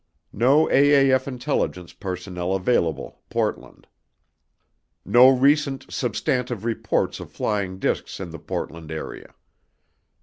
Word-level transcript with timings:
NO 0.33 0.65
AAF 0.69 1.27
INTELLIGENCE 1.27 1.93
PERSONNEL 1.93 2.55
AVAILABLE 2.55 3.21
PORTLAND. 3.29 3.85
NO 5.05 5.29
RECENT 5.29 5.85
SUBSTANTIVE 5.93 6.65
REPORTS 6.65 7.19
OF 7.19 7.29
FLYING 7.31 7.77
DISCS 7.77 8.19
IN 8.19 8.31
THE 8.31 8.39
PORTLAND 8.39 8.91
AREA. 8.91 9.35